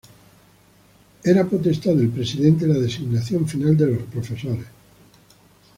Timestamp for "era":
1.23-1.45